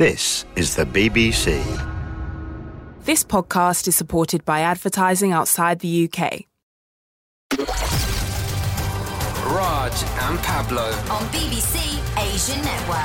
[0.00, 1.60] This is the BBC.
[3.04, 6.46] This podcast is supported by advertising outside the UK.
[9.44, 9.92] Raj
[10.22, 10.84] and Pablo.
[11.10, 12.96] on BBC Asian Network.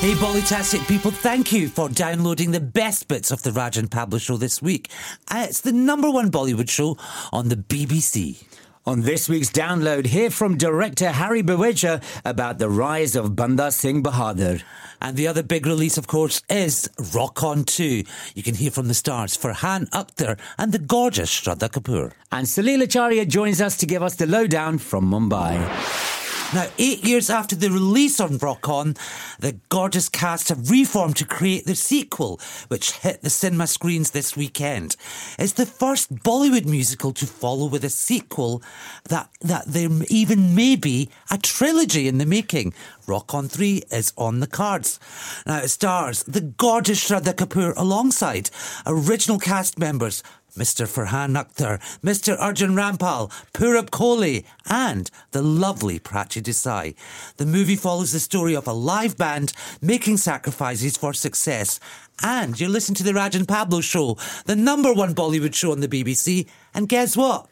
[0.00, 4.18] Hey, Bollytastic people, thank you for downloading the best bits of the Raj and Pablo
[4.18, 4.90] show this week.
[5.30, 6.96] Uh, it's the number one Bollywood show
[7.32, 8.42] on the BBC.
[8.90, 14.02] On this week's download, hear from director Harry Baweja about the rise of Banda Singh
[14.02, 14.64] Bahadur.
[15.00, 18.02] And the other big release, of course, is Rock On 2.
[18.34, 22.14] You can hear from the stars Farhan Akhtar and the gorgeous Shraddha Kapoor.
[22.32, 26.19] And Salil Acharya joins us to give us the lowdown from Mumbai.
[26.52, 28.96] Now, eight years after the release on Rock On,
[29.38, 34.36] the gorgeous cast have reformed to create the sequel, which hit the cinema screens this
[34.36, 34.96] weekend.
[35.38, 38.64] It's the first Bollywood musical to follow with a sequel
[39.08, 42.74] that, that there even may be a trilogy in the making.
[43.06, 44.98] Rock On 3 is on the cards.
[45.46, 48.50] Now, it stars the gorgeous Shraddha Kapoor alongside
[48.86, 50.24] original cast members
[50.56, 50.86] Mr.
[50.86, 52.38] Farhan Akhtar, Mr.
[52.38, 56.94] Arjun Rampal, Purab Kohli, and the lovely Prachi Desai.
[57.36, 61.78] The movie follows the story of a live band making sacrifices for success.
[62.22, 65.80] And you're listening to the Raj and Pablo show, the number one Bollywood show on
[65.80, 66.46] the BBC.
[66.74, 67.46] And guess what?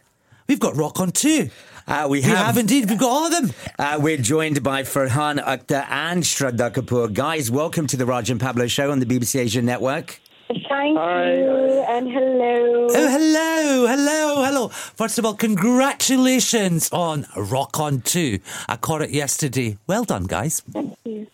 [0.47, 1.51] We've got Rock On too.
[1.87, 2.89] Uh, we We have, have indeed.
[2.91, 3.55] We've got all of them.
[3.79, 7.13] Uh, we're joined by Farhan Akhtar and Shraddha Kapoor.
[7.13, 10.21] Guys, welcome to the Raj and Pablo show on the BBC Asian Network.
[10.49, 12.87] Thank you and hello.
[12.91, 14.69] Oh, hello, hello, hello.
[14.69, 18.39] First of all, congratulations on Rock On 2.
[18.69, 19.77] I caught it yesterday.
[19.87, 20.61] Well done, guys.
[20.73, 21.27] Thank you.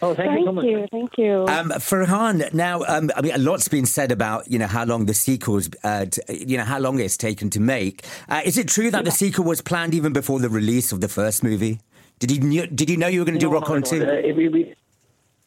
[0.00, 0.64] Oh, thank, Thank you so much.
[0.66, 0.86] you.
[0.92, 1.46] Thank you.
[1.48, 5.06] Um, Farhan, now, um, I mean, a lot's been said about, you know, how long
[5.06, 8.04] the sequel's, uh, t- you know, how long it's taken to make.
[8.28, 11.08] Uh, is it true that the sequel was planned even before the release of the
[11.08, 11.80] first movie?
[12.20, 13.80] Did you knew, did you know you were going to do No, Rock no, On
[13.80, 14.74] no, 2?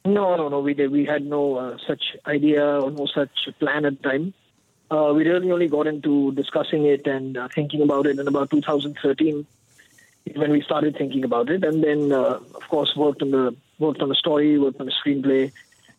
[0.05, 0.59] No, no, no.
[0.59, 0.91] We did.
[0.91, 4.33] We had no uh, such idea or no such plan at the time.
[4.89, 8.49] Uh, we really only got into discussing it and uh, thinking about it in about
[8.49, 9.45] 2013
[10.35, 14.01] when we started thinking about it, and then uh, of course worked on the worked
[14.01, 15.51] on the story, worked on the screenplay,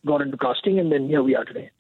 [0.04, 1.70] got into casting, and then here we are today.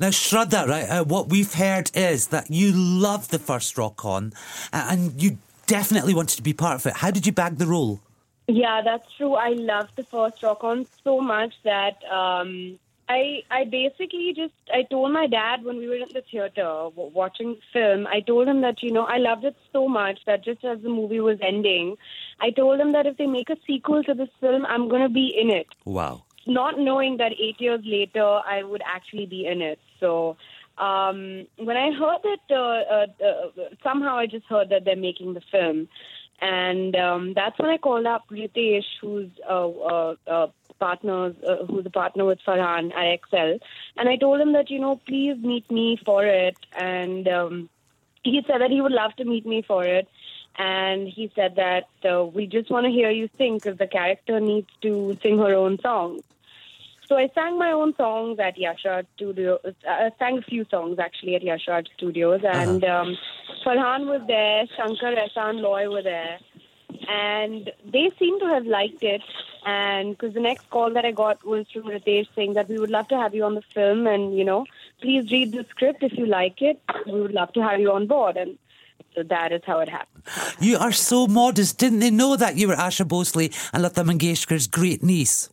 [0.00, 4.32] Now, Shraddha, right, uh, what we've heard is that you loved the first Rock On
[4.72, 6.96] and you definitely wanted to be part of it.
[6.96, 8.00] How did you bag the role?
[8.48, 9.34] Yeah, that's true.
[9.34, 12.78] I loved the first Rock On so much that um,
[13.08, 17.10] I I basically just I told my dad when we were in the theater w-
[17.14, 18.06] watching the film.
[18.06, 20.88] I told him that you know I loved it so much that just as the
[20.88, 21.96] movie was ending,
[22.40, 25.34] I told him that if they make a sequel to this film, I'm gonna be
[25.38, 25.66] in it.
[25.84, 26.24] Wow.
[26.46, 29.78] not knowing that eight years later I would actually be in it.
[30.00, 30.36] So
[30.76, 35.32] um, when I heard that, uh, uh, uh, somehow I just heard that they're making
[35.34, 35.88] the film.
[36.40, 40.46] And um, that's when I called up Ritesh, who's uh, uh, uh,
[40.78, 43.58] partners, uh, who's a partner with Farhan at Excel,
[43.96, 46.56] and I told him that you know please meet me for it.
[46.76, 47.70] And um,
[48.24, 50.08] he said that he would love to meet me for it.
[50.56, 54.38] And he said that uh, we just want to hear you sing because the character
[54.40, 56.22] needs to sing her own songs.
[57.06, 59.58] So I sang my own songs at Yashraj Studio.
[59.64, 63.16] uh, I sang a few songs actually at Yashraj Studios, and um,
[63.64, 66.38] Farhan was there, Shankar, Ehsan, Loy were there,
[67.08, 69.22] and they seemed to have liked it.
[69.66, 72.90] And because the next call that I got was from Ritesh saying that we would
[72.90, 74.64] love to have you on the film, and you know,
[75.00, 76.80] please read the script if you like it.
[77.06, 78.58] We would love to have you on board, and
[79.14, 80.22] so that is how it happened.
[80.60, 81.78] You are so modest.
[81.78, 85.50] Didn't they know that you were Asha Bhosle and Lata Mangeshkar's great niece?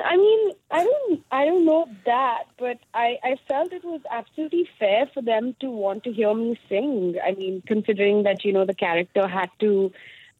[0.00, 4.68] I mean, I don't, I don't know that, but I, I felt it was absolutely
[4.78, 7.16] fair for them to want to hear me sing.
[7.24, 9.92] I mean, considering that you know the character had to,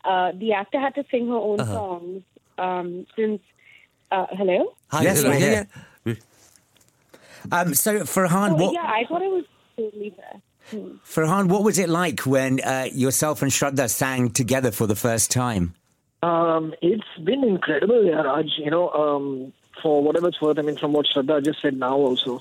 [0.04, 2.22] uh, the actor had to sing her own songs.
[2.56, 3.40] Um, since,
[4.12, 4.74] uh, hello.
[4.88, 5.64] Hi, Yes, hello, we're yeah,
[6.04, 6.16] here.
[7.50, 9.44] Um, so, Farhan, Oh, what, yeah, I thought it was
[9.76, 10.40] totally fair.
[11.04, 15.30] Farhan, what was it like when uh, yourself and Shraddha sang together for the first
[15.30, 15.74] time?
[16.24, 18.46] Um, it's been incredible, yeah, Raj.
[18.56, 19.52] You know, um,
[19.82, 22.40] for whatever it's worth, I mean, from what Shraddha just said now also,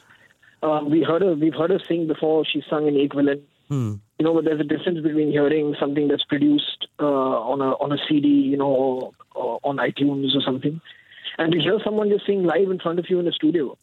[0.62, 2.46] um, we heard her, we've heard her sing before.
[2.46, 3.42] She sung in Equivalent.
[3.70, 4.02] Villain.
[4.20, 7.06] You know, but there's a difference between hearing something that's produced uh,
[7.52, 10.80] on a on a CD, you know, or, or on iTunes or something,
[11.38, 13.78] and to hear someone just sing live in front of you in a studio.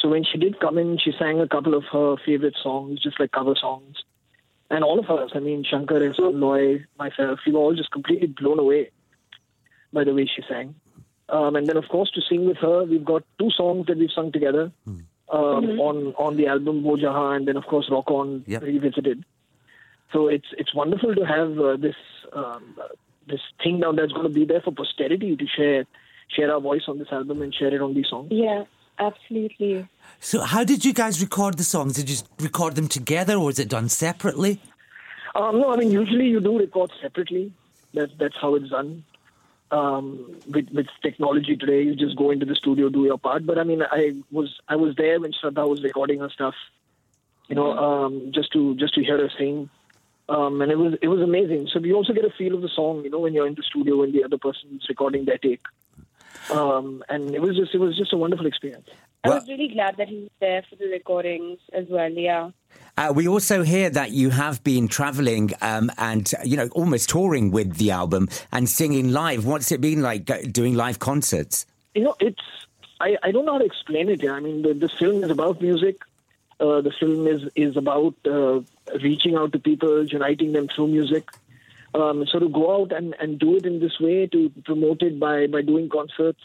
[0.00, 3.18] So when she did come in, she sang a couple of her favorite songs, just
[3.18, 3.96] like cover songs.
[4.68, 8.28] And all of us, I mean, Shankar, Ehsan, Loy, myself, we were all just completely
[8.28, 8.90] blown away
[9.92, 10.74] by the way she sang.
[11.28, 14.10] Um, and then, of course, to sing with her, we've got two songs that we've
[14.14, 18.44] sung together um, on on the album Wo Jahan, and then, of course, Rock On
[18.46, 18.62] Yep.
[18.62, 19.24] Revisited.
[20.12, 21.94] So it's it's wonderful to have uh, this
[22.32, 22.88] um, uh,
[23.28, 25.84] this thing now that's going to be there for posterity to share
[26.28, 28.28] share our voice on this album and share it on these songs.
[28.32, 28.64] Yeah,
[28.98, 29.86] absolutely.
[30.18, 31.94] So, how did you guys record the songs?
[31.94, 34.60] Did you record them together, or was it done separately?
[35.36, 37.52] Um, no, I mean usually you do record separately.
[37.94, 39.04] That that's how it's done.
[39.72, 43.46] Um, with with technology today, you just go into the studio, do your part.
[43.46, 46.54] But I mean, I was I was there when Shraddha was recording her stuff.
[47.48, 49.70] You know, um, just to just to hear her sing,
[50.28, 51.68] um, and it was it was amazing.
[51.72, 53.04] So you also get a feel of the song.
[53.04, 55.62] You know, when you're in the studio when the other person's recording their take.
[56.50, 58.88] Um, and it was just it was just a wonderful experience.
[59.24, 62.10] I was really glad that he was there for the recordings as well.
[62.10, 62.50] Yeah.
[62.96, 67.50] Uh, we also hear that you have been traveling um, and, you know, almost touring
[67.50, 69.46] with the album and singing live.
[69.46, 71.66] What's it been like uh, doing live concerts?
[71.94, 72.42] you know, it's
[73.00, 74.26] I, I don't know how to explain it.
[74.28, 76.02] I mean, the, film is about music.
[76.58, 78.60] Uh, the film is is about uh,
[79.02, 81.28] reaching out to people, uniting them through music.
[81.94, 85.18] Um, so to go out and, and do it in this way, to promote it
[85.18, 86.42] by by doing concerts,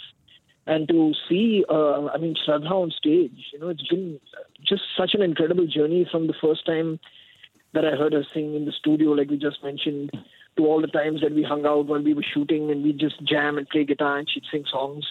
[0.65, 3.49] and to see, uh, I mean, Shraddha on stage.
[3.53, 4.19] You know, it's been
[4.67, 6.99] just such an incredible journey from the first time
[7.73, 10.11] that I heard her sing in the studio, like we just mentioned,
[10.57, 13.23] to all the times that we hung out when we were shooting and we just
[13.23, 15.05] jam and play guitar and she'd sing songs.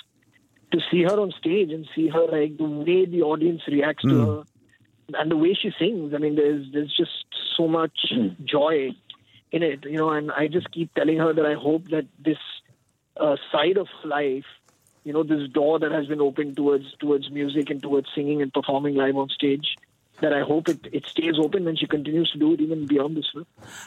[0.72, 4.26] To see her on stage and see her like the way the audience reacts to
[4.26, 4.42] her
[5.12, 7.24] and the way she sings, I mean, there's there's just
[7.56, 8.12] so much
[8.44, 8.90] joy
[9.52, 10.10] in it, you know.
[10.10, 12.38] And I just keep telling her that I hope that this
[13.18, 14.46] uh, side of life,
[15.04, 18.52] you know, this door that has been opened towards towards music and towards singing and
[18.52, 19.76] performing live on stage,
[20.20, 23.16] that I hope it, it stays open and she continues to do it even beyond
[23.16, 23.46] this film.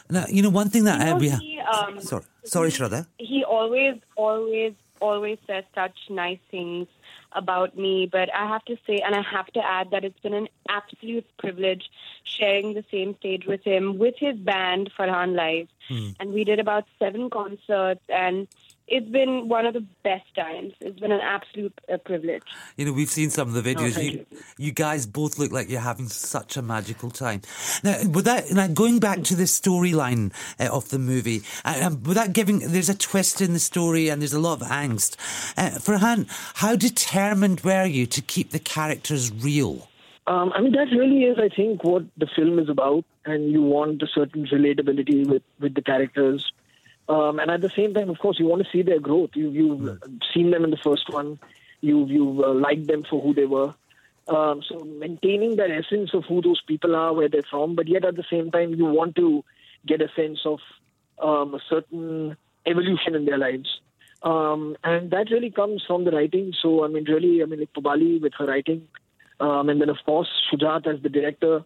[0.09, 3.07] Now, you know, one thing that You know, we he, um, sorry, sorry, Shraddha.
[3.17, 6.87] he always, always, always says such nice things
[7.31, 8.07] about me.
[8.11, 11.25] But I have to say, and I have to add that it's been an absolute
[11.37, 11.89] privilege
[12.23, 15.67] sharing the same stage with him, with his band, Farhan Live.
[16.19, 18.49] And we did about seven concerts, and
[18.87, 20.73] it's been one of the best times.
[20.79, 22.43] It's been an absolute uh, privilege.
[22.77, 23.93] You know, we've seen some of the videos.
[23.93, 24.37] thank you, you.
[24.57, 27.41] you guys both look like you're having such a magical time.
[27.83, 32.03] Now, with that, now going back to the storyline uh, of the movie, uh, um,
[32.03, 35.17] without giving, there's a twist in the story and there's a lot of angst.
[35.57, 39.89] Uh, Farhan, how determined were you to keep the characters real?
[40.27, 43.61] Um, I mean, that really is, I think, what the film is about, and you
[43.61, 46.51] want a certain relatability with, with the characters.
[47.09, 49.31] Um, and at the same time, of course, you want to see their growth.
[49.33, 49.99] You, you've
[50.33, 51.39] seen them in the first one,
[51.81, 53.73] you've, you've uh, liked them for who they were.
[54.27, 58.03] Um, so maintaining that essence of who those people are, where they're from, but yet
[58.03, 59.43] at the same time, you want to
[59.85, 60.59] get a sense of
[61.19, 63.79] um, a certain evolution in their lives.
[64.23, 66.53] Um, and that really comes from the writing.
[66.61, 68.87] So, I mean, really, I mean, like Pubali with her writing,
[69.39, 71.63] um, and then, of course, Shujat as the director,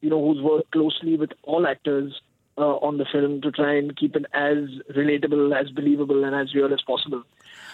[0.00, 2.20] you know, who's worked closely with all actors
[2.56, 4.56] uh, on the film to try and keep it as
[4.94, 7.22] relatable, as believable, and as real as possible.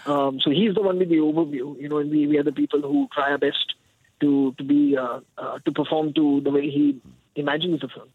[0.06, 2.52] Um, so he's the one with the overview, you know, and we, we are the
[2.52, 3.74] people who try our best
[4.20, 7.00] to to be uh, uh, to perform to the way he
[7.36, 8.08] imagines the film.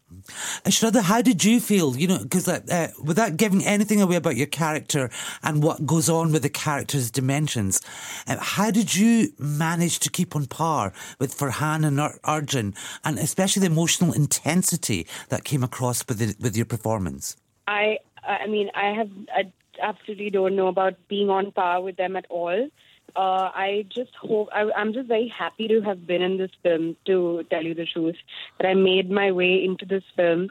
[0.66, 1.96] Shraddha, how did you feel?
[1.96, 5.10] You know, because uh, uh, without giving anything away about your character
[5.44, 7.80] and what goes on with the character's dimensions,
[8.26, 12.74] uh, how did you manage to keep on par with Farhan and Ar- Arjun,
[13.04, 17.36] and especially the emotional intensity that came across with the, with your performance?
[17.68, 22.16] I, I mean, I have, I absolutely don't know about being on par with them
[22.16, 22.68] at all.
[23.16, 26.96] Uh, I just hope I, I'm just very happy to have been in this film.
[27.06, 28.16] To tell you the truth,
[28.58, 30.50] that I made my way into this film.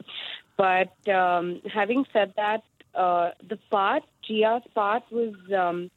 [0.56, 2.62] But um, having said that,
[2.94, 5.90] uh, the part Gia's part was, um,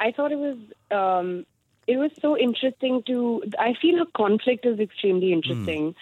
[0.00, 0.58] I thought it was.
[0.90, 1.44] Um,
[1.86, 3.42] it was so interesting to.
[3.58, 5.94] I feel her conflict is extremely interesting,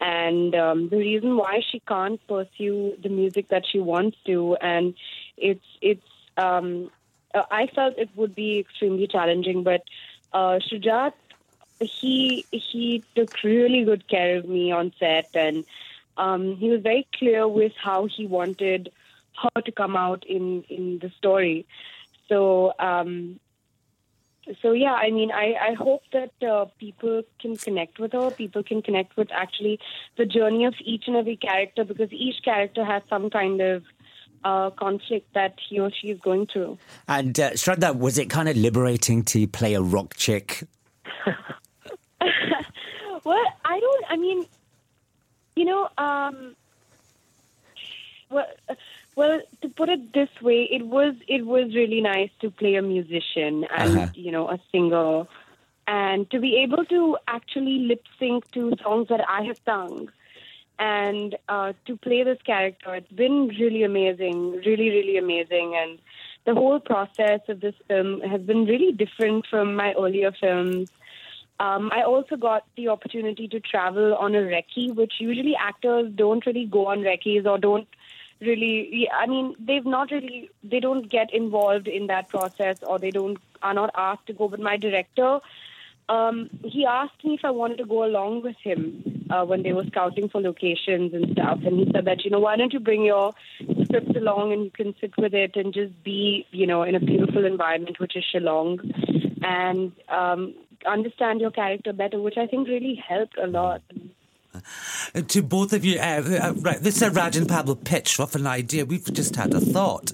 [0.00, 4.94] and um, the reason why she can't pursue the music that she wants to, and
[5.36, 6.06] it's it's.
[6.36, 6.90] Um,
[7.34, 9.82] uh, I felt it would be extremely challenging, but
[10.32, 11.12] uh, Shujat,
[11.80, 15.64] he he took really good care of me on set, and
[16.16, 18.92] um, he was very clear with how he wanted
[19.42, 21.66] her to come out in in the story.
[22.28, 23.40] So um,
[24.60, 28.30] so yeah, I mean, I, I hope that uh, people can connect with her.
[28.30, 29.80] People can connect with actually
[30.16, 33.82] the journey of each and every character because each character has some kind of
[34.44, 36.78] uh, conflict that he or she is going through.
[37.08, 40.62] And uh, Shraddha, was it kind of liberating to play a rock chick?
[43.24, 44.04] Well, I don't.
[44.10, 44.44] I mean,
[45.56, 46.54] you know, um,
[48.30, 48.46] well,
[49.16, 52.82] well, to put it this way, it was it was really nice to play a
[52.82, 54.06] musician and Uh-huh.
[54.14, 55.26] you know a singer,
[55.86, 60.10] and to be able to actually lip sync to songs that I have sung,
[60.78, 62.94] and uh, to play this character.
[62.94, 65.98] It's been really amazing, really, really amazing, and
[66.44, 70.90] the whole process of this film has been really different from my earlier films.
[71.60, 76.44] Um, I also got the opportunity to travel on a recce, which usually actors don't
[76.44, 77.86] really go on recce's or don't
[78.40, 79.08] really.
[79.12, 80.50] I mean, they've not really.
[80.64, 84.48] They don't get involved in that process, or they don't are not asked to go.
[84.48, 85.38] But my director,
[86.08, 89.72] um, he asked me if I wanted to go along with him uh, when they
[89.72, 91.60] were scouting for locations and stuff.
[91.64, 93.32] And he said that, you know, why don't you bring your
[93.84, 97.00] script along and you can sit with it and just be, you know, in a
[97.00, 98.78] beautiful environment, which is Shillong,
[99.42, 100.54] and um,
[100.86, 103.82] understand your character better, which I think really helped a lot.
[105.14, 108.18] Uh, to both of you, uh, uh, right, this is a Raj and Pablo pitch
[108.20, 108.84] of an idea.
[108.84, 110.12] We've just had a thought.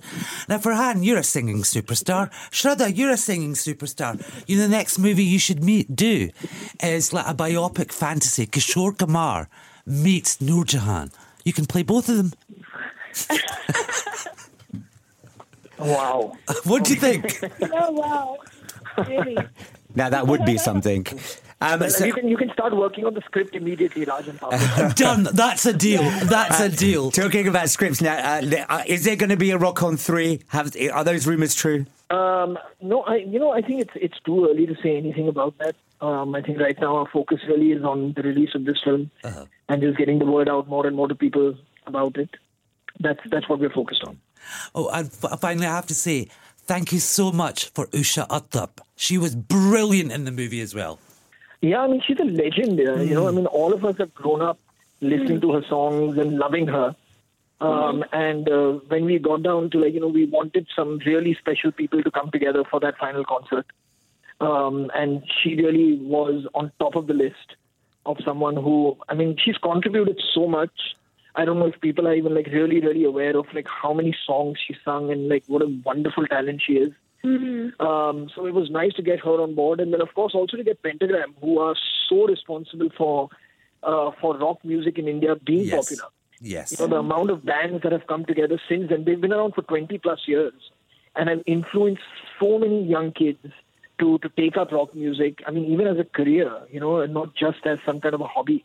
[0.49, 2.31] Now, Farhan, you're a singing superstar.
[2.51, 4.21] Shraddha, you're a singing superstar.
[4.47, 6.31] You know, the next movie you should meet, do
[6.83, 8.47] is like a biopic fantasy.
[8.47, 9.49] Kishore Kumar
[9.87, 11.13] meets Noor Noorjahan.
[11.45, 12.33] You can play both of them.
[15.81, 16.37] Wow.
[16.65, 17.43] what do you think?
[17.73, 18.39] oh, wow.
[19.07, 19.37] Really?
[19.95, 21.07] Now that would be something.
[21.63, 24.41] Um, Well, so- you can you can start working on the script immediately, Raj and
[24.41, 24.89] Pablo.
[24.95, 25.25] Done.
[25.33, 26.03] That's a deal.
[26.03, 27.11] That's a deal.
[27.11, 30.41] Talking about scripts now, uh, uh, is there going to be a Rock On three?
[30.49, 31.85] Have are those rumors true?
[32.11, 35.55] Um, no, I you know I think it's it's too early to say anything about
[35.59, 35.77] that.
[36.01, 39.11] Um, I think right now our focus really is on the release of this film
[39.69, 41.55] and just getting the word out more and more to people
[41.87, 42.31] about it.
[43.01, 44.19] That's that's what we're focused on.
[44.75, 46.29] Oh, and f- finally, I have to say,
[46.65, 48.81] thank you so much for Usha Uthup.
[48.97, 50.99] She was brilliant in the movie as well.
[51.61, 52.81] Yeah, I mean she's a legend.
[52.81, 54.59] Uh, You know, I mean all of us have grown up
[55.01, 56.95] listening to her songs and loving her.
[57.61, 61.35] Um, and uh, when we got down to like you know we wanted some really
[61.35, 63.67] special people to come together for that final concert,
[64.41, 67.57] um, and she really was on top of the list
[68.07, 70.97] of someone who I mean she's contributed so much.
[71.35, 74.17] I don't know if people are even like really really aware of like how many
[74.27, 76.93] songs she sung and like what a wonderful talent she is.
[77.23, 80.57] Um, so it was nice to get her on board, and then of course also
[80.57, 81.77] to get Pentagram, who are
[82.09, 83.29] so responsible for
[83.83, 85.77] uh, for rock music in India being Yes.
[85.89, 86.11] popular.
[86.41, 86.73] Yes.
[86.73, 89.05] You know the amount of bands that have come together since then.
[89.05, 90.55] They've been around for 20 plus years,
[91.17, 92.03] and have influenced
[92.39, 93.45] so many young kids
[93.99, 95.43] to to take up rock music.
[95.47, 98.21] I mean, even as a career, you know, and not just as some kind of
[98.23, 98.65] a hobby.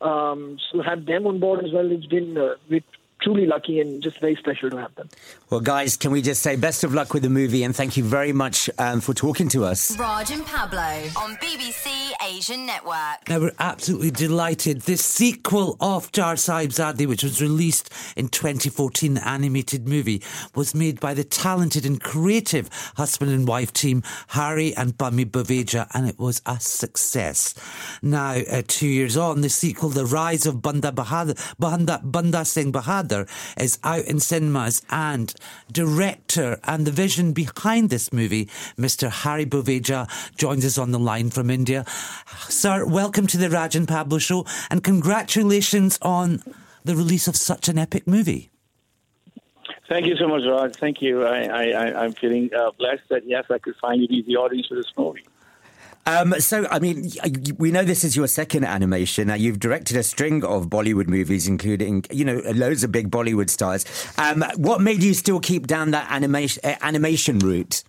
[0.00, 2.84] Um, so to have them on board as well, it's been uh, we're
[3.20, 5.08] truly lucky and just very special to have them.
[5.50, 8.04] Well, guys, can we just say best of luck with the movie and thank you
[8.04, 9.98] very much um, for talking to us.
[9.98, 10.78] Raj and Pablo
[11.16, 13.28] on BBC Asian Network.
[13.28, 14.82] Now, we're absolutely delighted.
[14.82, 20.22] This sequel of Chaar Sahibzaade, which was released in 2014 animated movie,
[20.54, 25.88] was made by the talented and creative husband and wife team, Harry and Pammi Baweja,
[25.94, 27.54] and it was a success.
[28.02, 32.72] Now, uh, two years on, the sequel, The Rise of Banda, Bahadur, Banda, Banda Singh
[32.72, 33.17] Bahadur,
[33.56, 35.34] is out in cinemas, and
[35.72, 38.46] director and the vision behind this movie,
[38.76, 39.10] Mr.
[39.10, 41.84] Harry Baweja, joins us on the line from India.
[42.48, 46.42] Sir, welcome to the Raj and Pablo show and congratulations on
[46.84, 48.50] the release of such an epic movie.
[49.88, 50.76] Thank you so much, Raj.
[50.76, 51.24] Thank you.
[51.24, 54.74] I, I, I'm feeling uh, blessed that, yes, I could finally be the audience for
[54.74, 55.24] this movie.
[56.08, 57.10] Um, so, I mean,
[57.58, 59.28] we know this is your second animation.
[59.28, 63.50] Now, you've directed a string of Bollywood movies, including, you know, loads of big Bollywood
[63.50, 63.84] stars.
[64.16, 67.84] Um, what made you still keep down that animation uh, animation route?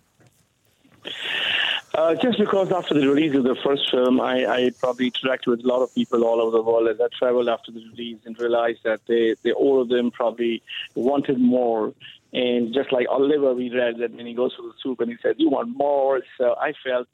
[1.94, 5.64] Uh, just because after the release of the first film, I, I probably interacted with
[5.64, 8.38] a lot of people all over the world as I traveled after the release and
[8.38, 10.62] realized that they, they all of them probably
[10.94, 11.94] wanted more.
[12.34, 15.16] And just like Oliver, we read that when he goes for the soup and he
[15.22, 16.20] said, You want more?
[16.36, 17.08] So I felt,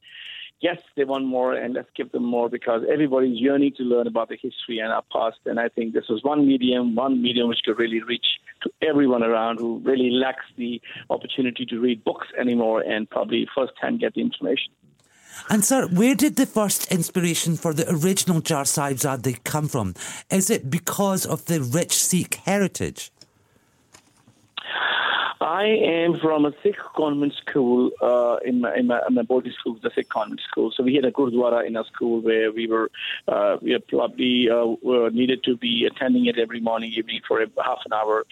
[0.61, 4.29] yes, they want more, and let's give them more because everybody's yearning to learn about
[4.29, 5.37] the history and our past.
[5.45, 8.25] And I think this was one medium, one medium which could really reach
[8.63, 13.99] to everyone around who really lacks the opportunity to read books anymore and probably firsthand
[13.99, 14.71] get the information.
[15.49, 19.93] And sir, where did the first inspiration for the original Chaar Sahib come from?
[20.31, 23.11] Is it because of the rich Sikh heritage?
[25.39, 29.51] I am from a Sikh convent school uh, in, my, in, my, in my boarding
[29.51, 30.71] school, the Sikh convent school.
[30.71, 32.89] So we had a gurdwara in our school where we were
[33.27, 37.47] uh, we probably uh, were needed to be attending it every morning, evening for a,
[37.63, 38.25] half an hour.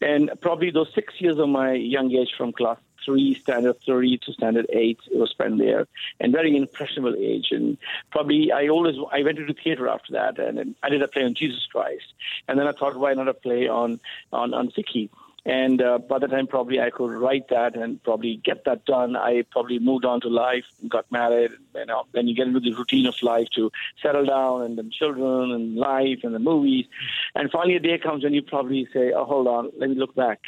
[0.00, 4.32] And probably those six years of my young age from class three, standard three to
[4.32, 5.86] standard eight was spent there,
[6.20, 7.48] and very impressionable age.
[7.52, 7.78] And
[8.10, 11.24] probably I always I went into theater after that, and, and I did a play
[11.24, 12.12] on Jesus Christ,
[12.48, 14.00] and then I thought, why not a play on
[14.32, 15.08] on on Sikhi?
[15.46, 19.14] And uh, by the time probably I could write that and probably get that done,
[19.14, 21.50] I probably moved on to life, got married.
[21.74, 23.70] You know, then you get into the routine of life to
[24.02, 26.86] settle down, and then children and life and the movies.
[27.34, 30.14] And finally, a day comes when you probably say, "Oh, hold on, let me look
[30.14, 30.40] back."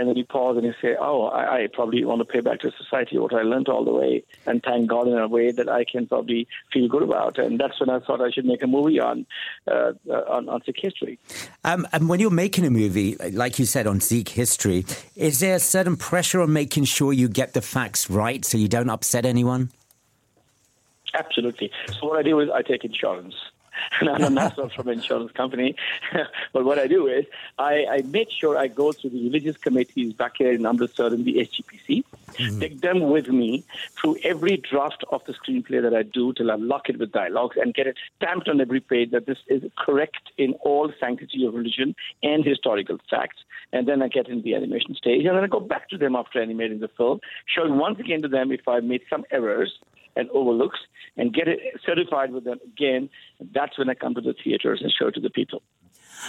[0.00, 2.60] And then you pause and you say, "Oh, I, I probably want to pay back
[2.60, 5.68] to society what I learned all the way, and thank God in a way that
[5.68, 8.66] I can probably feel good about." And that's when I thought I should make a
[8.66, 9.26] movie on
[9.70, 11.18] uh, uh, on, on Sikh history.
[11.64, 15.56] Um, and when you're making a movie, like you said on Sikh history, is there
[15.56, 19.26] a certain pressure on making sure you get the facts right so you don't upset
[19.26, 19.70] anyone?
[21.12, 21.70] Absolutely.
[21.88, 23.34] So what I do is I take insurance.
[24.00, 25.74] And I'm not from an insurance company,
[26.52, 27.26] but what I do is
[27.58, 31.24] I, I make sure I go to the religious committees back here in Amritsar in
[31.24, 32.60] the SGPC, mm-hmm.
[32.60, 33.64] take them with me
[34.00, 37.56] through every draft of the screenplay that I do till I lock it with dialogues
[37.60, 41.54] and get it stamped on every page that this is correct in all sanctity of
[41.54, 43.36] religion and historical facts.
[43.72, 46.16] And then I get in the animation stage, and then I go back to them
[46.16, 49.78] after animating the film, showing once again to them if I made some errors
[50.16, 50.78] and overlooks
[51.16, 53.08] and get it certified with them again.
[53.52, 55.62] That's when I come to the theaters and show it to the people.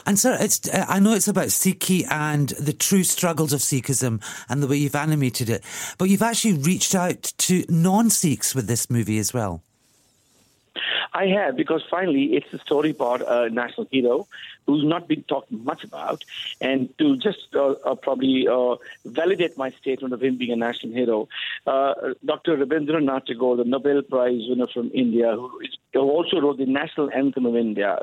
[0.05, 4.23] And sir, it's uh, I know it's about Sikhi and the true struggles of Sikhism
[4.49, 5.63] and the way you've animated it,
[5.97, 9.63] but you've actually reached out to non-Sikhs with this movie as well.
[11.13, 14.27] I have because finally it's the story about a national hero
[14.65, 16.23] who's not been talked much about,
[16.61, 18.75] and to just uh, uh, probably uh,
[19.05, 21.27] validate my statement of him being a national hero,
[21.67, 22.55] uh, Dr.
[22.57, 27.09] Rabindranath Tagore, the Nobel Prize winner from India, who, is, who also wrote the national
[27.11, 27.97] anthem of India,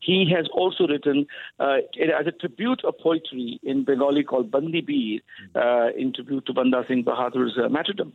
[0.00, 1.26] he has also written
[1.58, 5.20] uh, as a tribute of poetry in Bengali called Bandi Bir,
[5.60, 8.14] uh, in tribute to Banda Singh Bahadur's martyrdom.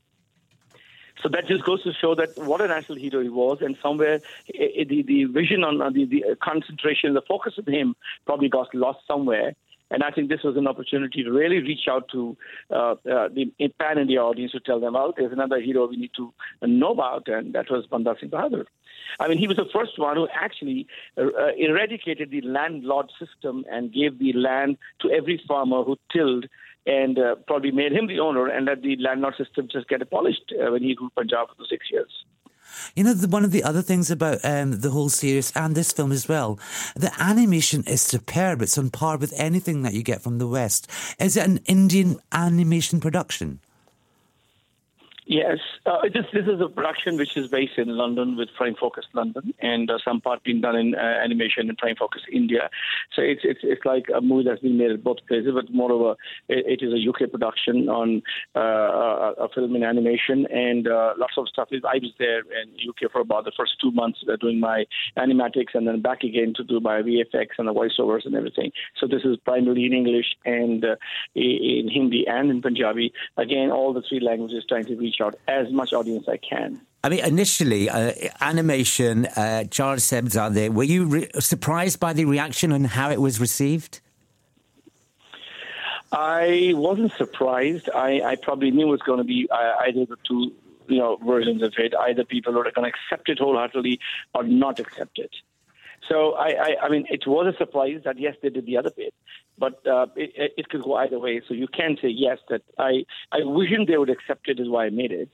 [1.22, 4.22] So that just goes to show that what a national hero he was, and somewhere
[4.54, 7.96] eh, the the vision on the, the concentration, the focus of him
[8.26, 9.56] probably got lost somewhere.
[9.92, 12.38] And I think this was an opportunity to really reach out to
[12.70, 16.12] uh, uh, the pan India audience to tell them, well, there's another hero we need
[16.16, 18.66] to know about, and that was Banda Singh Bahadur.
[19.20, 20.86] I mean, he was the first one who actually
[21.18, 26.46] uh, uh, eradicated the landlord system and gave the land to every farmer who tilled
[26.90, 30.52] and uh, probably made him the owner and let the landlord system just get abolished
[30.52, 32.12] uh, when he ruled Punjab for six years.
[32.96, 35.92] You know, the, one of the other things about um, the whole series and this
[35.92, 36.60] film as well,
[36.96, 38.62] the animation is superb.
[38.62, 40.90] It's on par with anything that you get from the West.
[41.20, 43.60] Is it an Indian animation production?
[45.30, 49.06] Yes, uh, this this is a production which is based in London with Prime Focus
[49.14, 52.72] London, and uh, some part being done in uh, animation in Prime Focus India.
[53.16, 56.16] So it's it's it's like a movie that's been made at both places, but moreover,
[56.48, 58.24] it, it is a UK production on
[58.56, 61.68] uh, a, a film in animation, and uh, lots of stuff.
[61.72, 65.76] I was there in UK for about the first two months uh, doing my animatics,
[65.76, 68.72] and then back again to do my VFX and the voiceovers and everything.
[69.00, 70.84] So this is primarily in English and
[71.36, 73.14] in Hindi and in Punjabi.
[73.38, 76.82] Again, all the three languages trying to reach out as much audience I can.
[77.04, 82.74] I mean, initially, uh, animation, uh, Chaar Sahibzaade, were you re- surprised by the reaction
[82.74, 84.02] and how it was received?
[86.12, 87.90] I wasn't surprised.
[87.94, 90.52] I, I probably knew it was going to be uh, either the two
[90.88, 91.94] you know versions of it.
[91.96, 94.00] Either people are going to accept it wholeheartedly
[94.34, 95.36] or not accept it.
[96.08, 98.92] So I, I, I mean, it was a surprise that yes, they did the other
[98.96, 99.14] bit,
[99.58, 101.42] but uh, it, it could go either way.
[101.48, 104.86] So you can say yes that I, I visioned they would accept it is why
[104.86, 105.30] I made it.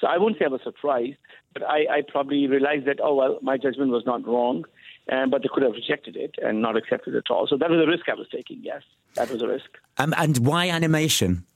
[0.00, 1.16] So I wouldn't say I was surprised,
[1.52, 4.64] but I, I probably realized that oh well, my judgment was not wrong,
[5.08, 7.46] and but they could have rejected it and not accepted it at all.
[7.46, 8.60] So that was a risk I was taking.
[8.62, 8.82] Yes,
[9.14, 9.70] that was a risk.
[9.96, 11.46] Um, and why animation?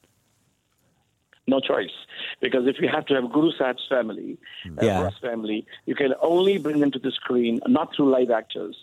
[1.55, 1.97] No choice.
[2.45, 4.29] Because if you have to have Guru Sahib's family,
[4.77, 5.03] uh, Yeah.
[5.03, 5.59] Ross family,
[5.89, 8.75] you can only bring them to the screen, not through live actors,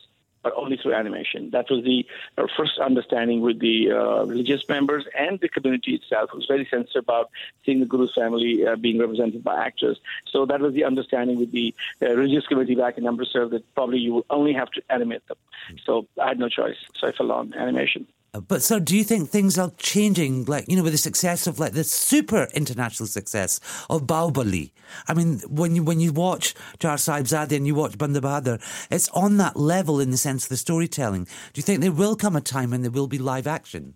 [0.45, 1.41] but only through animation.
[1.57, 1.99] That was the
[2.39, 6.67] uh, first understanding with the uh, religious members and the community itself, who was very
[6.75, 7.27] sensitive about
[7.65, 9.99] seeing the Guru's family uh, being represented by actors.
[10.33, 13.99] So that was the understanding with the uh, religious community back in Amritsar that probably
[13.99, 15.39] you will only have to animate them.
[15.87, 16.81] So I had no choice.
[16.99, 18.07] So I fell on animation.
[18.33, 20.45] But so, do you think things are changing?
[20.45, 24.73] Like you know, with the success of like the super international success of Baahubali.
[25.07, 28.59] I mean, when you when you watch Chaar Sahibzaade and you watch Banda
[28.91, 31.25] it's on that level in the sense of the storytelling.
[31.25, 33.95] Do you think there will come a time when there will be live action?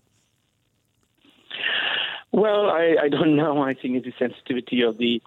[2.32, 3.62] Well, I, I don't know.
[3.62, 5.20] I think it's the sensitivity of the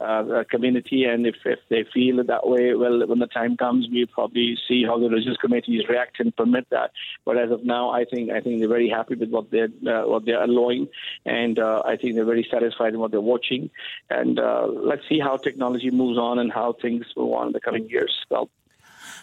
[0.00, 3.86] uh, uh, community, and if, if they feel that way, well, when the time comes,
[3.88, 6.90] we'll probably see how the religious committees react and permit that.
[7.24, 10.08] But as of now, I think I think they're very happy with what they're uh,
[10.08, 10.88] what they're allowing,
[11.24, 13.70] and uh, I think they're very satisfied in what they're watching.
[14.10, 17.60] And uh, let's see how technology moves on and how things move on in the
[17.60, 18.26] coming years.
[18.30, 18.50] Well,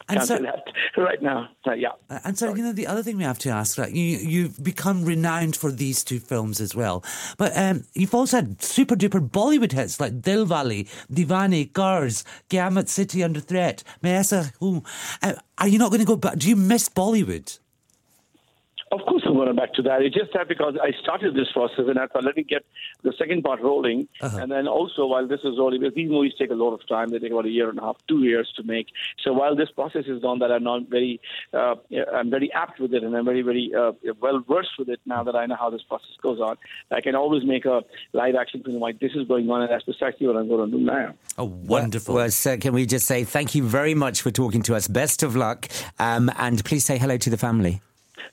[0.07, 0.63] And can't so- say that
[0.97, 1.49] right now.
[1.65, 1.89] Uh, yeah.
[2.09, 4.63] Uh, And so, you know, the other thing we have to ask, right, you, you've
[4.63, 7.03] become renowned for these two films as well.
[7.37, 13.23] But um, you've also had super duper Bollywood hits like Dilwale, Divani, Gars, Qayamat City
[13.23, 14.51] Under Threat, Maesa.
[14.61, 14.83] Ooh.
[15.23, 16.37] Uh, are you not going to go back?
[16.37, 17.57] Do you miss Bollywood?
[18.91, 20.03] Of course, I'm going to back to that.
[20.03, 22.63] It's just that because I started this process and I thought, let me get
[23.03, 24.07] the second part rolling.
[24.21, 27.09] And then also, while this is rolling, because these movies take a lot of time,
[27.09, 28.87] they take about a year and a half, two years to make.
[29.23, 31.19] So while this process is on, that I'm not very,
[31.51, 31.75] uh,
[32.13, 35.23] I'm very apt with it, and I'm very, very uh, well versed with it now
[35.23, 36.55] that I know how this process goes on.
[36.91, 39.83] I can always make a live action film like this is going on, and that's
[39.83, 41.15] precisely what I'm going to do now.
[41.39, 42.15] Oh, wonderful.
[42.15, 44.87] Well, sir, can we just say thank you very much for talking to us?
[44.87, 45.67] Best of luck.
[45.97, 47.81] Um, and please say hello to the family.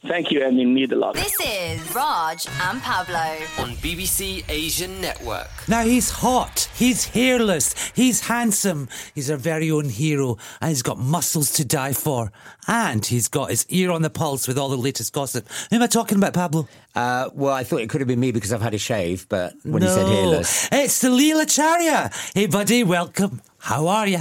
[0.06, 1.14] Thank you, and you need a lot.
[1.14, 3.18] This is Raj and Pablo.
[3.58, 5.48] on BBC Asian Network.
[5.68, 10.98] Now he's hot, he's hairless, he's handsome, he's our very own hero, and he's got
[10.98, 12.32] muscles to die for.
[12.68, 15.48] And he's got his ear on the pulse with all the latest gossip.
[15.70, 16.68] Who am I talking about, Pablo?
[16.94, 19.54] Uh, well, I thought it could have been me because I've had a shave, but
[19.64, 20.68] when you said hairless.
[20.72, 22.10] It's Salil Acharya.
[22.34, 23.40] Hey, buddy, welcome.
[23.58, 24.20] How are you?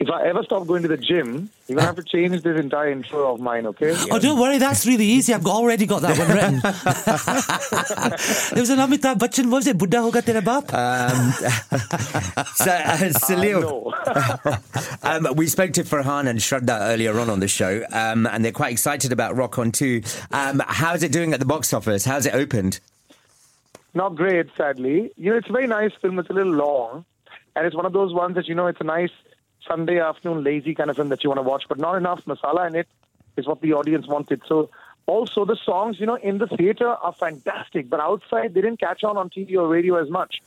[0.00, 2.90] If I ever stop going to the gym, you're gonna have to change this entire
[2.90, 3.94] intro of mine, okay?
[4.10, 5.34] Oh, don't worry, that's really easy.
[5.34, 6.60] I've already got that one written.
[8.54, 9.76] there was an Amitabh Bachchan, what was it?
[9.76, 10.70] Buddha Hoga Tera Baap?
[12.56, 13.92] So, uh, Salil,
[15.04, 18.52] um, we spoke to Farhan and Shraddha earlier on on the show, um, and they're
[18.52, 20.02] quite excited about Rock On 2.
[20.30, 22.06] Um, how's it doing at the box office?
[22.06, 22.80] How's it opened?
[23.92, 25.12] Not great, sadly.
[25.16, 26.18] You know, it's a very nice film.
[26.18, 27.04] It's a little long,
[27.54, 29.10] and it's one of those ones that you know, it's a nice
[29.66, 32.68] Sunday afternoon lazy kind of film that you want to watch, but not enough masala
[32.68, 32.88] in it
[33.36, 34.42] is what the audience wanted.
[34.46, 34.70] So,
[35.06, 39.02] also the songs, you know, in the theater are fantastic, but outside they didn't catch
[39.02, 40.40] on on TV or radio as much.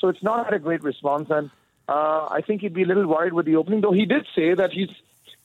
[0.00, 1.50] So it's not had a great response, and
[1.88, 3.80] uh, I think he'd be a little worried with the opening.
[3.80, 4.90] Though he did say that he's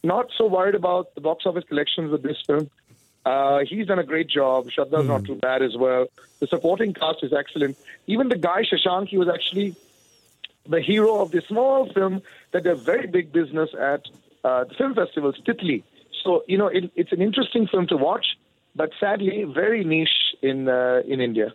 [0.03, 2.69] not so worried about the box office collections with this film.
[3.23, 4.67] Uh, he's done a great job.
[4.69, 6.07] Shraddha's not too bad as well.
[6.39, 7.77] The supporting cast is excellent.
[8.07, 9.75] Even the guy Shashank, he was actually
[10.67, 12.21] the hero of this small film
[12.51, 14.01] that did very big business at
[14.43, 15.83] uh, the film festival, Titli.
[16.23, 18.37] So you know, it, it's an interesting film to watch,
[18.75, 21.53] but sadly very niche in uh, in India.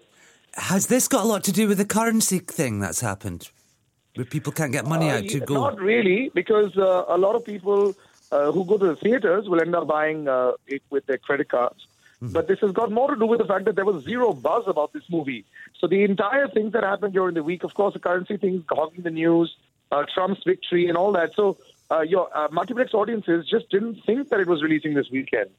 [0.54, 3.50] Has this got a lot to do with the currency thing that's happened?
[4.14, 5.54] Where people can't get money Uh, out to go?
[5.54, 7.94] Not really, because uh, a lot of people
[8.32, 11.50] uh, who go to the theaters will end up buying uh, it with their credit
[11.50, 11.86] cards.
[12.20, 12.32] Hmm.
[12.32, 14.64] But this has got more to do with the fact that there was zero buzz
[14.66, 15.44] about this movie.
[15.78, 19.02] So the entire things that happened during the week, of course, the currency thing, hogging
[19.02, 19.54] the news,
[19.92, 21.34] uh, Trump's victory, and all that.
[21.34, 21.58] So
[21.90, 25.50] uh, your uh, multiplex audiences just didn't think that it was releasing this weekend.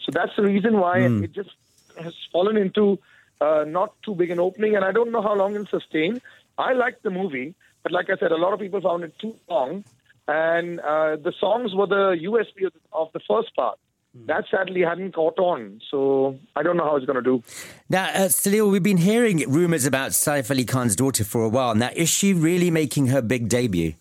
[0.00, 1.50] So that's the reason why it just
[1.98, 2.98] has fallen into
[3.40, 6.20] uh, not too big an opening, and I don't know how long it'll sustain.
[6.58, 9.36] I liked the movie, but like I said, a lot of people found it too
[9.48, 9.84] long,
[10.26, 13.78] and uh, the songs were the USP of the, of the first part.
[14.24, 17.42] That sadly hadn't caught on, so I don't know how it's going to do.
[17.88, 21.74] Now, uh, Salil, we've been hearing rumours about Saif Ali Khan's daughter for a while.
[21.74, 23.94] Now, is she really making her big debut?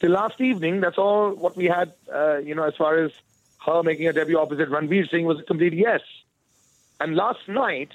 [0.00, 3.10] Till last evening, that's all what we had, uh, you know, as far as
[3.64, 6.00] her making a debut opposite Ranveer Singh was a complete yes.
[7.00, 7.90] And last night,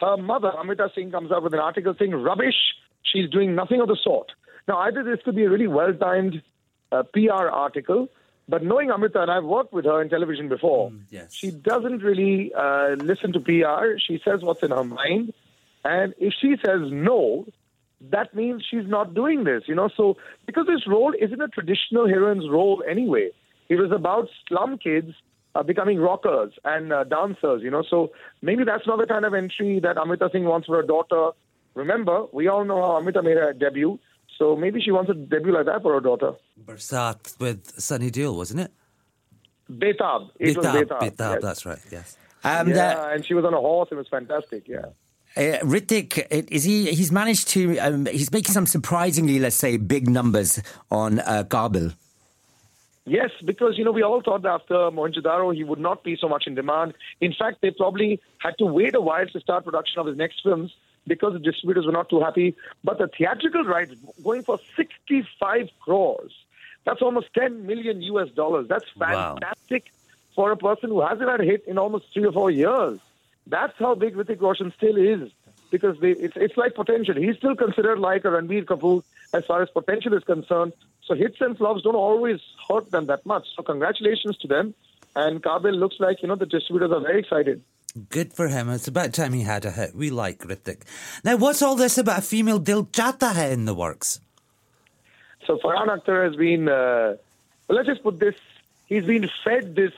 [0.00, 2.56] her mother, Amrita Singh, comes out with an article saying, rubbish,
[3.02, 4.32] she's doing nothing of the sort.
[4.66, 6.42] Now, either this could be a really well timed
[6.90, 8.08] uh, PR article,
[8.48, 11.32] but knowing Amrita, and I've worked with her in television before, yes.
[11.32, 13.98] she doesn't really uh, listen to PR.
[13.98, 15.32] She says what's in her mind.
[15.84, 17.46] And if she says no,
[18.10, 19.88] that means she's not doing this, you know.
[19.96, 23.30] So, because this role isn't a traditional heroine's role anyway,
[23.68, 25.12] it was about slum kids
[25.54, 27.84] uh, becoming rockers and uh, dancers, you know.
[27.88, 31.30] So, maybe that's not the kind of entry that Amrita Singh wants for her daughter.
[31.74, 33.98] Remember, we all know how Amrita made her debut.
[34.42, 36.32] So, maybe she wants a debut like that for her daughter.
[36.64, 38.72] Barsat with Sunny Deol, wasn't it?
[39.70, 40.30] Betab.
[40.40, 41.00] It was Betab, Betab.
[41.00, 41.42] Betab, yes.
[41.42, 42.16] that's right, yes.
[42.42, 43.90] Um, yeah, that- and she was on a horse.
[43.92, 44.66] It was fantastic.
[44.66, 44.78] Yeah.
[45.36, 46.90] Uh, Hrithik, uh, is he?
[46.90, 47.78] He's managed to.
[47.78, 51.94] Um, he's making some surprisingly, let's say, big numbers on uh, Kabil.
[53.04, 56.28] Yes, because you know we all thought that after Mohenjo-daro he would not be so
[56.28, 56.94] much in demand.
[57.20, 60.42] In fact, they probably had to wait a while to start production of his next
[60.42, 60.72] films
[61.06, 62.54] because the distributors were not too happy.
[62.84, 66.32] But the theatrical rights going for 65 crores.
[66.84, 68.66] That's almost 10 million US dollars.
[68.68, 69.36] That's Wow.
[69.40, 69.92] fantastic
[70.34, 72.98] for a person who hasn't had a hit in almost three or four years.
[73.46, 75.30] That's how big Hrithik Roshan still is.
[75.70, 77.14] Because they, it's, it's like potential.
[77.14, 80.72] He's still considered like a Ranbir Kapoor as far as potential is concerned.
[81.06, 83.46] So hits and flops don't always hurt them that much.
[83.56, 84.74] So congratulations to them.
[85.16, 87.62] And Kabil looks like, you know, the distributors are very excited.
[88.08, 88.70] Good for him.
[88.70, 89.94] It's about time he had a hit.
[89.94, 90.82] We like Hrithik.
[91.24, 94.20] Now, what's all this about a female Dil Chahta in the works?
[95.46, 97.16] So Farhan Akhtar has been, uh,
[97.68, 98.34] well, let's just put this,
[98.86, 99.92] he's been fed this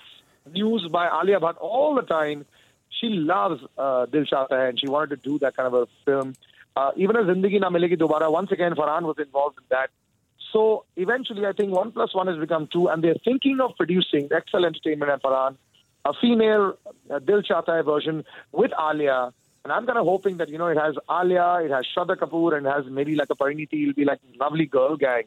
[0.52, 2.46] news by Alia Bhatt all the time.
[2.90, 5.86] She loves uh, Dil Chahta Hai and she wanted to do that kind of a
[6.04, 6.34] film.
[6.76, 9.90] Uh, even as Zindagi Na Milegi Dobara, once again, Farhan was involved in that.
[10.52, 14.28] So eventually, I think one plus one has become two, and they're thinking of producing
[14.30, 15.56] Excel Entertainment and Farhan
[16.04, 16.78] a female
[17.10, 19.32] uh, Dil Chahta Hai version with Alia.
[19.64, 22.56] And I'm kind of hoping that, you know, it has Alia, it has Shraddha Kapoor,
[22.56, 23.82] and it has maybe like a Parineeti.
[23.82, 25.22] It'll be like a lovely girl gang.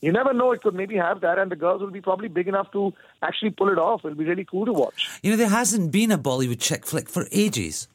[0.00, 2.48] You never know, it could maybe have that, and the girls will be probably big
[2.48, 4.04] enough to actually pull it off.
[4.04, 5.08] It'll be really cool to watch.
[5.22, 7.88] You know, there hasn't been a Bollywood chick flick for ages.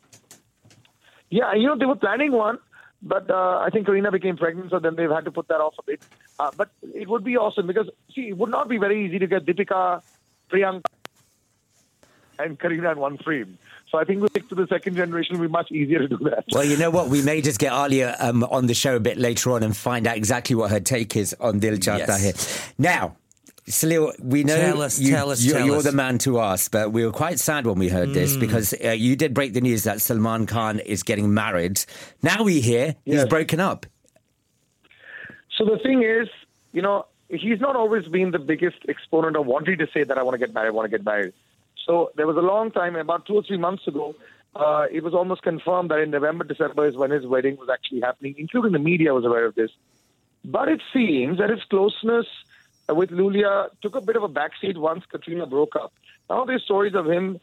[1.30, 2.58] Yeah, you know, they were planning one,
[3.02, 5.76] but uh, I think Kareena became pregnant, so then they've had to put that off
[5.78, 6.02] a bit.
[6.40, 9.28] Uh, but it would be awesome because, see, it would not be very easy to
[9.28, 10.02] get Deepika,
[10.52, 10.82] Priyanka,
[12.40, 13.58] and Kareena in one frame.
[13.92, 15.36] So I think we'll stick to the second generation.
[15.36, 16.46] It'll be much easier to do that.
[16.52, 17.10] Well, you know what?
[17.10, 20.08] We may just get Alia um, on the show a bit later on and find
[20.08, 22.24] out exactly what her take is on Dil Chahta Yes.
[22.24, 22.74] here.
[22.78, 23.16] Now,
[23.68, 25.84] Salil, we know Tell us, you, tell us, you're, tell you're us.
[25.84, 28.40] the man to ask, but we were quite sad when we heard this Mm.
[28.40, 31.84] because uh, you did break the news that Salman Khan is getting married.
[32.24, 33.86] Now we hear he's broken up.
[35.58, 36.30] So the thing is,
[36.72, 40.24] you know, he's not always been the biggest exponent of wanting to say that I
[40.24, 41.34] want to get married, I want to get married.
[41.90, 44.14] So there was a long time, about two or three months ago,
[44.56, 48.02] uh, it was almost confirmed that in November, December is when his wedding was actually
[48.02, 49.72] happening, including the media was aware of this.
[50.46, 52.28] But it seems that his closeness
[52.88, 55.92] with Iulia took a bit of a backseat once Katrina broke up.
[56.30, 57.40] Now there's stories of him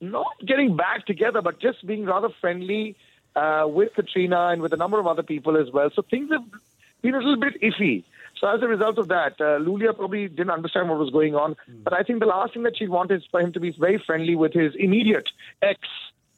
[0.00, 2.94] not getting back together, but just being rather friendly
[3.34, 5.90] uh, with Katrina and with a number of other people as well.
[5.92, 6.44] So things have
[7.02, 8.04] been a little bit iffy.
[8.40, 11.56] So as a result of that, uh, Iulia probably didn't understand what was going on.
[11.82, 13.98] But I think the last thing that she wanted is for him to be very
[13.98, 15.28] friendly with his immediate
[15.60, 15.80] ex,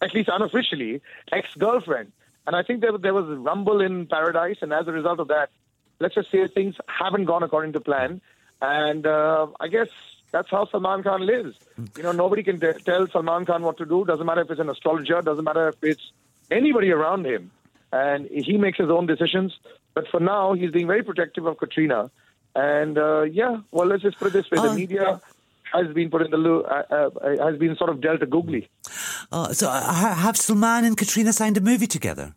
[0.01, 2.13] at least unofficially, ex-girlfriend.
[2.47, 5.29] And I think there, there was a rumble in paradise, and as a result of
[5.29, 5.51] that,
[5.99, 8.21] let's just say things haven't gone according to plan.
[8.63, 9.89] And uh, I guess
[10.33, 11.59] that's how Salman Khan lives.
[11.97, 14.05] You know, nobody can t- tell Salman Khan what to do.
[14.05, 15.21] Doesn't matter if it's an astrologer.
[15.23, 16.13] Doesn't matter if it's
[16.51, 17.51] anybody around him.
[17.93, 19.59] And he makes his own decisions.
[19.95, 22.11] But for now, he's being very protective of Katrina.
[22.55, 25.21] And uh, yeah, well, let's just put it this way: the media
[25.73, 28.69] has been put in the lo- uh, uh, has been sort of dealt a googly.
[29.31, 32.35] Uh, so uh, have Salman and Katrina signed a movie together?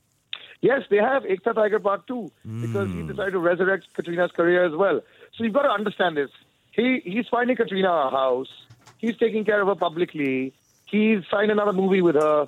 [0.62, 4.64] Yes, they have Ek Tha Tiger Part 2 because he decided to resurrect Katrina's career
[4.64, 5.02] as well.
[5.36, 6.30] So you've got to understand this.
[6.72, 8.48] He He's finding Katrina a house.
[9.00, 10.54] He's taking care of her publicly.
[10.86, 12.48] He's signed another movie with her.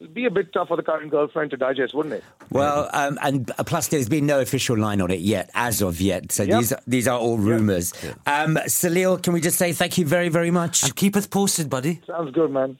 [0.00, 2.24] It'd be a bit tough for the current girlfriend to digest, wouldn't it?
[2.50, 6.30] Well, um, and plus, there's been no official line on it yet, as of yet.
[6.30, 6.58] So Yep.
[6.60, 7.92] these these are all rumours.
[8.24, 10.84] Um, Salil, can we just say thank you very, very much?
[10.84, 12.00] And keep us posted, buddy.
[12.06, 12.78] Sounds good, man.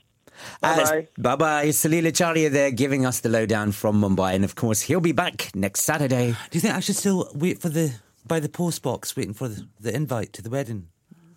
[0.63, 1.09] Uh, Bye-bye.
[1.19, 1.67] bye bye.
[1.71, 4.35] Salil Acharya there giving us the lowdown from Mumbai.
[4.37, 6.31] And of course, he'll be back next Saturday.
[6.31, 9.49] Do you think I should still wait for the by the post box, waiting for
[9.49, 10.87] the, the invite to the wedding?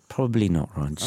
[0.08, 1.02] Probably not, Raj.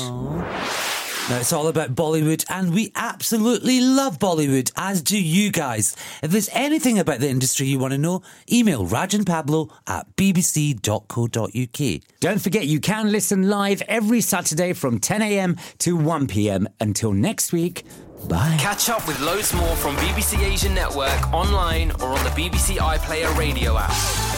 [1.28, 5.96] Now, it's all about Bollywood, and we absolutely love Bollywood, as do you guys.
[6.22, 12.02] If there's anything about the industry you want to know, email Rajan Pablo at bbc.co.uk.
[12.20, 15.58] Don't forget, you can listen live every Saturday from 10 a.m.
[15.80, 16.68] to 1 p.m.
[16.80, 17.86] Until next week,
[18.30, 18.56] bye.
[18.60, 23.36] Catch up with loads more from BBC Asian Network online or on the BBC iPlayer
[23.36, 24.35] radio app.